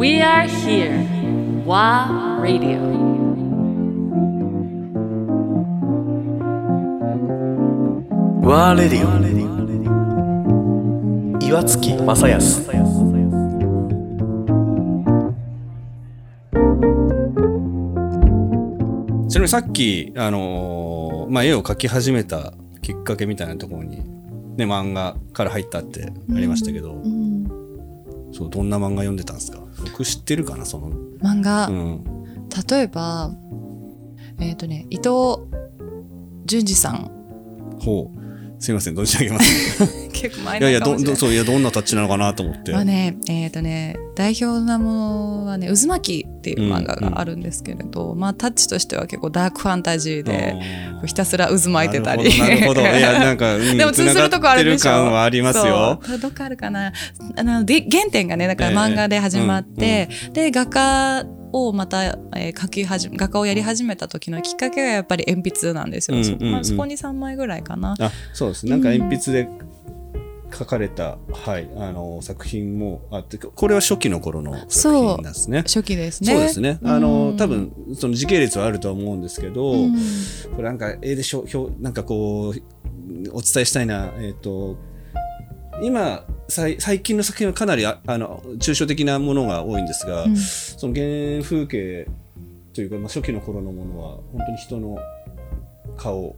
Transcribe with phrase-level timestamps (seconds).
[0.00, 1.04] We are here.
[1.66, 2.80] WA Radio.
[8.42, 9.10] ワーレディオ
[11.46, 12.62] 岩月正康
[19.28, 23.98] ちなみにさっき、あのーまあ、絵を描き始めたきっかけみたいなところに、
[24.56, 27.02] ね、漫画から入ったってありましたけど、
[28.32, 29.59] そうどんな漫画読んでたんですか？
[29.84, 30.90] 僕知ってるかなその、
[31.22, 32.04] 漫画、うん、
[32.68, 33.30] 例えば
[34.40, 35.08] えっ、とね伊藤
[36.46, 37.10] 淳二さん。
[37.80, 38.19] ほう
[38.60, 40.62] すいません存じ上げます 結構前い。
[40.62, 51.06] やいやいどどそういやどんなタッチなのかなと思って、まあねえっ、とね代表なものはね「渦巻き」っていう漫画があるんですけれど、まあタッチとしては結構ダークファンタジーであー。
[51.06, 52.38] ひたすら渦巻いてたり。
[52.38, 54.90] なるほど いやなんか、うんでも通ずるとこあるでしょ。
[54.90, 56.92] 感はありますよどっかあるかな。
[57.36, 58.76] あので原点がねだからええ。
[58.76, 66.52] 漫画で始まって、で画家をまた、えー描き始め画家をやり始めた時のきっかけがやっぱり鉛筆なんですよ、うんそうんうん。
[66.52, 67.94] まあ、そこに3枚ぐらいかな。
[67.98, 68.66] あそうです。
[68.66, 69.48] なんか鉛筆で
[70.52, 75.58] 書かれた、はいあの作品もあってこれは初期の頃の作品なんですね。
[75.62, 76.32] 初期ですね。
[76.32, 76.78] そうですね。
[76.82, 77.36] あの、うん。
[77.36, 79.94] 多分、その時系列はあるとは思うんですけど、うん。
[80.54, 82.54] これなんか、絵でしょ、表、なんかこう、
[83.32, 84.76] お伝えしたいな、えっ、と、
[85.82, 90.36] 今、最最近の作品はかなりああの抽象的なものが多いんですが、うん。
[90.36, 92.08] その原風景
[92.72, 94.98] というか、まあ、初期の頃のものは本当に人の
[95.96, 96.36] 顔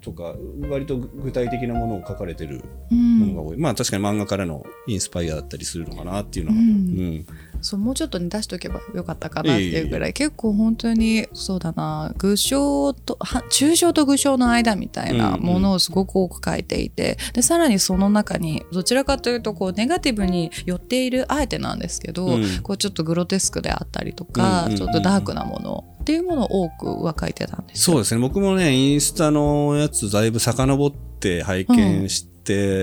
[0.00, 0.34] とか
[0.70, 6.66] 割と具体的なものを描かれてるうんものが多い、まあ確かに漫画からのインスパイアだったりするのかなっていうのは、うん。
[6.66, 7.26] うん
[7.60, 12.12] そうもうちょっとね出しとけばよかったかなっていうぐらい、結構本当にそうだな。
[12.18, 22.62] 具象とは抽象と具象の間みたいなものをすごく多く書いていて、でさらにその中にどちらかというとこうネガティブに寄っているあえてなんですけど、うん。
[22.62, 24.76] こうちょっとグロテスクであったりとか、うんうんうんうん。
[24.78, 27.94] ちょっとダークなものっていうものを多くは書いてたんですよ。
[27.94, 28.20] そうですね。
[28.20, 32.37] 僕もねインスタのやつだいぶ遡って拝見して、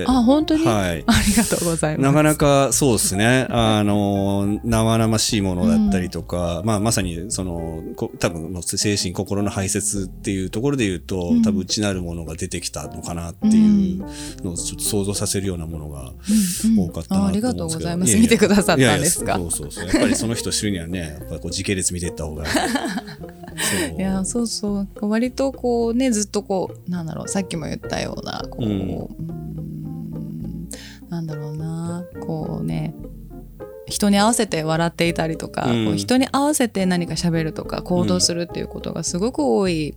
[0.06, 1.04] あ本当に、はい。
[1.06, 2.06] ありがとうございます。
[2.06, 11.42] なかなかそうですね、あの、生々しいものだったりとか、まあまさにその、こ多分精神、心の排泄っていうところで言うと、うん。
[11.42, 14.04] 多分内なるものが出てきたのかなっていう
[14.44, 16.10] のをちょっと想像させるようなものが
[16.64, 18.16] うん多かったなと思うんですけど、あありがとうございます。
[18.16, 19.36] 見てくださったんですか？
[19.36, 19.86] いやいやそうそうそう。
[19.86, 22.44] やっぱりその人知るにはね、やっぱりこう時系列見ていった方が。
[23.96, 25.08] いやそうそう。
[25.08, 29.08] 割とこうねずっとこうなんだろうさっきも言ったようなこう、うん
[31.08, 32.04] なんだろうな。
[32.20, 32.94] こうね
[33.86, 35.84] 人に合わせて笑っていたりとか、うん。
[35.86, 39.94] こう人に合わせて何か喋るとか行動するっていうことがすごく多い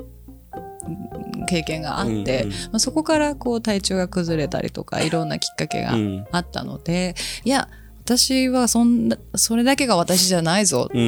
[1.47, 2.35] 経験があって、うんうんま
[2.73, 6.25] あ、そこからこう体調が崩れたりとかいろんなきっかけがうん。
[6.31, 7.67] あったので、いや
[8.03, 11.03] 私はそんなそれだけが私じゃないぞうんう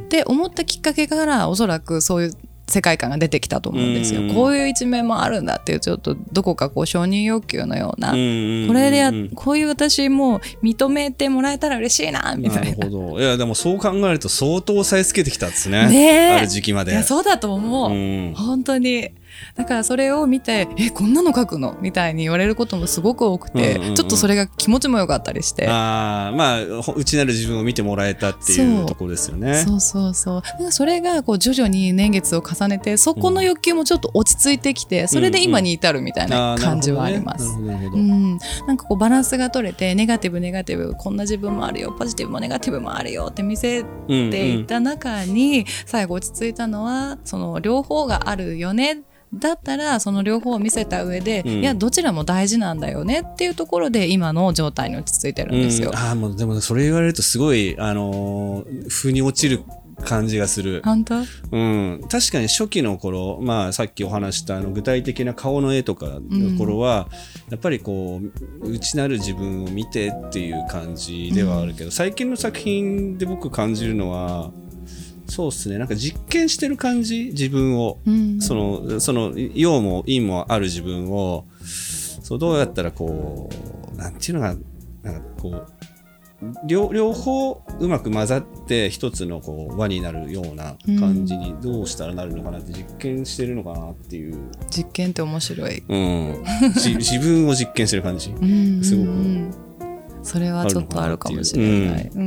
[0.00, 0.04] ん。
[0.04, 2.32] って思ったきっかけからおそらくそういう
[2.68, 4.22] 世界観が出てきたと思うんですよ。
[4.22, 12.86] うんこういう一面もあるんだっていうちょっとどこかこう承認欲求のような、うんうんこれでやうんこういう私も認めてもらえたら嬉しいなみたないるな。
[12.86, 13.20] ほど。
[13.20, 15.86] いや、でもそう考えると相当差つけてきたんですね。
[15.88, 16.92] ねえある時期まで。
[16.92, 19.10] いやそうだと思う、うん本当に
[19.56, 25.66] だからそれを見て「えこんなの書くの?」みたいに言われることもすごく多くて、うんうんうんちょっとそれが気持ちもよかったりして。
[25.68, 29.54] ああ、まあ、ほ内なる自分を見てもらえたっていうそうところですよね。
[29.66, 37.46] そうそうそうなんかそれがこう徐々に年月を重ねてそこの欲求もちょっと落ち着いてきてそれで今に至るみたいな感じはあります。
[37.46, 37.96] う。
[37.96, 49.02] ん、なんかこうバランスが取れてネガティブネガティブこんな自分もあるよポジティブもネガティブもあるよって見せうんていった中に、最後落ち着いたのはその両方があるよね
[49.34, 51.50] だったらその両方を見せた上で、うん。
[51.60, 55.90] いやどちらも大事なんだよねっていうところで今の状態に落ち着いてるんですよ。
[55.90, 55.96] うん。
[55.96, 59.62] ああ、もうでもそれ言われるとすごい、あのー、腑に落ちる
[60.04, 60.82] 感じがする。
[60.84, 61.14] 本当？
[61.52, 67.08] うん、確かに初期の頃、まあ、さっきお話したあの具体的な顔の絵とかの頃は、
[67.50, 68.20] やっぱりこ
[68.60, 74.52] う内なる自分を見てっていう感じではあるけど、最近の作品で僕感じるのは
[75.26, 75.78] そうですね。
[75.78, 77.26] なんか実験してる感じ？
[77.32, 78.40] 自分を、うん。
[78.40, 81.44] そのその陽も陰もある自分を。
[81.62, 83.50] そうどうやったらこ
[83.94, 84.54] うなんていうのか
[85.02, 85.12] な？
[85.12, 85.66] なんかこう
[86.66, 94.36] 両両方うまく混ざって一つのこう輪になるような感じにどうしたらなるのかなって実験してるのかなっていう、
[94.70, 95.82] 実験って面白い。
[95.88, 96.44] うん、
[96.74, 98.30] じ 自分を実験してる感じ。
[98.30, 98.84] うん。
[98.84, 99.08] すごく。
[99.08, 99.54] うん。
[100.22, 102.10] それはちょっとあるかもしれない。
[102.14, 102.22] うん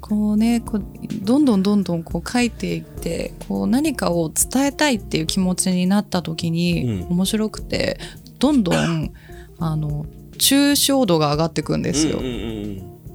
[0.00, 0.82] こうねこう
[1.22, 7.98] どんどんどんどんこう書いていってこう何かを伝えたいっていう気持ちになった時に、うん面白くて
[8.38, 9.12] どんどん
[9.58, 12.20] あの抽象度が上がっていくんですよ。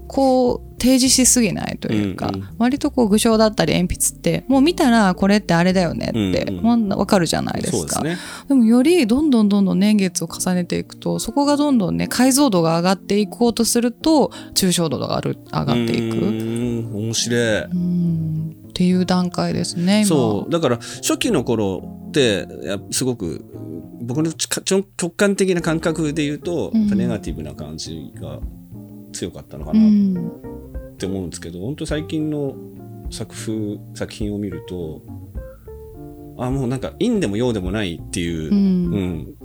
[0.07, 2.47] こう提示しすぎないというか、うんうん。
[2.57, 6.87] 割とこう具象だったり鉛筆ってもう見たらこれってあれだよねって、うんうん。
[6.87, 8.01] もうわかるじゃないですか。
[8.01, 8.17] ね。
[8.49, 16.97] でもよりどんどんどんどん年月を重ねていくとそこがどんどんね解像度が上がっていこうとすると抽象度が上がっていうく。
[16.97, 17.61] 面白い。
[17.61, 23.45] うんっていう段階ですね今そうだから初期の頃ってやすごく
[24.01, 26.87] 僕の直感的な感覚で言うと、うん。
[26.97, 28.39] ネガティブな感じが
[29.13, 29.79] 強かったのかうな
[31.03, 32.55] っんて思うんですけど、本当最近の
[33.09, 35.01] 作風作品を見ると
[36.37, 38.93] あもうなんか陰でも陽でもないっていう、うん。
[38.93, 39.35] うん。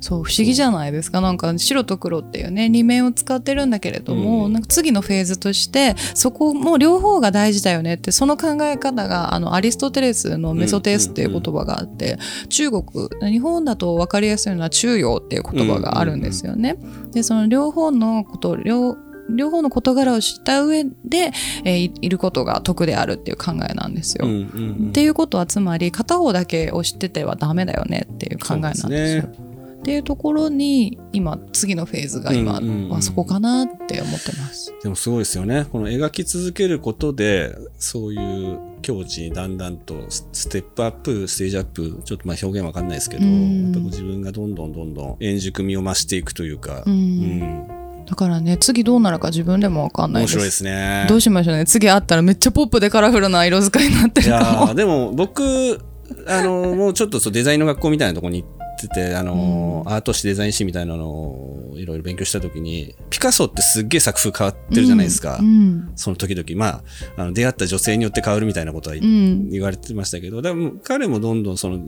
[0.00, 1.20] そう不思議じゃないですか。
[1.20, 4.52] なんか白と黒っていうね二面を使ってるんだけれども、うん。
[4.52, 12.18] なんか次のフェーズとしてそこも両方が大事だよねってその考え方があのアリストテレスのメソテースっていう言葉があって、
[12.48, 12.84] 中国
[13.22, 16.76] 日本だと分かりやすいのは中庸っていう言葉があるんですよね。
[17.12, 18.96] でその両方のこと両
[19.30, 21.32] 両方の事柄を知った上で、
[21.64, 24.26] えーいいることが得であるっていう考えなんですよ。
[24.26, 29.22] うんうんうんっていうことはつまり片方だけを知っててはダメだよねっていう考えなんですよ。
[29.22, 29.54] す
[29.84, 34.72] っていうところに今次のフェーズが今うんうんうんはそこかなって思ってます。
[34.82, 35.66] でもすごいですよね。
[35.70, 38.16] この描き続けることで、そうい
[38.54, 50.32] う境地にだんだんとスステップアップ、ステージアップ、ちょっとまあ表現わかんないですけど、うんやっぱこう自分がどんどんどんどん円熟味を増していくというか、うんうんだからね次どうなるか自分でもわかんないです。
[50.36, 51.06] 面白いですね。
[51.08, 54.68] どうしましょうね次会ったらめっちゃポップでカラフルな色使いになってるかも。
[54.68, 55.80] ーでも僕、
[56.26, 65.38] あの、もうちょっとそうデザインの学校みたいなところに行ってて、あの、アート史デザイン史みたいなのをいろいろ勉強したときに、ピカソってすっげえ作風変わってるじゃないですか。
[65.40, 65.92] うん。
[65.96, 66.82] その時々、ま
[67.16, 69.50] あ、あの出会った女性によって変わるみたいなことは言うん。
[69.50, 71.78] 言われてましたけど、でも彼もどんどんその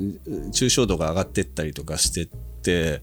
[0.52, 2.26] 抽象度が上がってったりとかしてっ
[2.62, 3.00] て、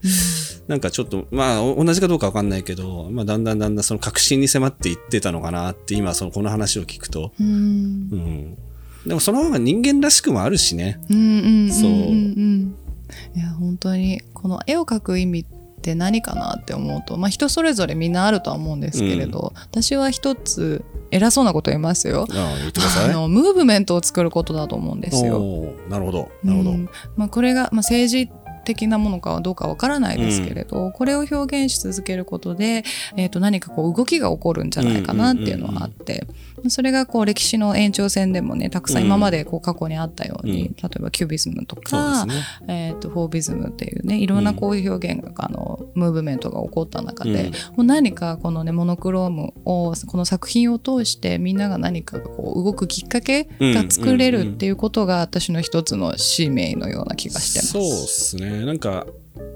[0.68, 7.46] なんかちょっと、まあお同じかどうかわかんないけど、まあだんだんだんだんその確信に迫っていってたのかなって今そのこの話を聞くと、うん。
[7.46, 7.50] う
[8.16, 8.58] ん。
[9.06, 11.00] でもその方が人間らしくもあるしね。
[11.10, 11.96] うんうんうんそううん。
[11.96, 12.00] う。
[12.00, 12.76] ん
[13.34, 15.44] いや本当にこの絵を描く意味っ
[15.82, 22.26] て何かなって思うと、まあ、人それぞれみんなあるとは思うんですけれど、私は一つ偉そうなこと言いますよ。
[22.30, 25.74] あのムーブメントを作ることだと思うんですよ。
[25.88, 26.30] なるほど。
[26.42, 26.70] なるほど。
[26.70, 28.30] うんまあ、これが、まあ、政治
[28.64, 32.84] 的なものかはどうかわからないですけれど、これを表現し続けることで、
[33.16, 36.26] えー、と何かこう動きが起こるんじゃないかなっていうのはあって、
[36.68, 40.74] それがこう歴史の延長線でもねたくさん今までこう過去にあったように、うん。
[40.74, 42.34] 例えばキュビズムとか、ね。
[42.68, 47.50] えー、とフォービズムっていうねいろんなこういう表現が、あのムーブメントが起こった中で、うん。
[47.50, 57.72] もう何かこのねモノクロームをこの作品を通してみんなが何かこう動くきっかけが作れるっていうことが私の一つの使命のような気がしてます。
[57.72, 58.53] そうですね。
[58.60, 59.06] なんか、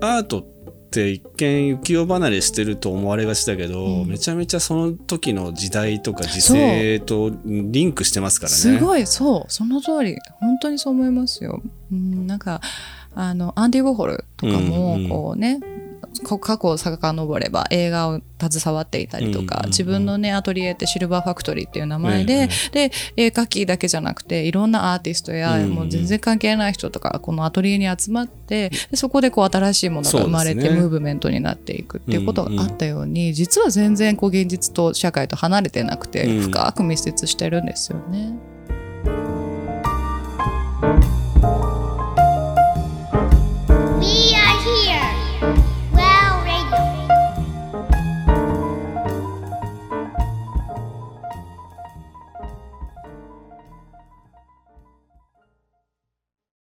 [0.00, 0.44] アートっ
[0.90, 4.08] て一見浮世離れしてると思われがちだけど、うん。
[4.08, 8.56] めちゃめちゃその時の時代とか時勢とリンクしてますからね。
[8.56, 9.52] すごいそう。
[9.52, 10.16] その通り。
[10.40, 11.62] 本当にそう思いますよ。
[11.92, 12.60] うん、なんか
[13.14, 15.66] あのアンディ・ウォーホルとかもうんうんこうね、こ
[16.24, 36.48] 過去を遡れば映画を携わっていたりとか、自分のねアトリエってシルバーファクトリーっていう名前で、で絵描きだけじゃなくていろんなアーティストや、もう全然関係ない人とかこのアトリエに集まってでそこでこう新しいものが生まれて、ムーブメントになっていくっていうことがあったように、実は全然こう現実と社会と離れてなくて、うん。
[36.48, 38.32] 深く密接してるんですよね。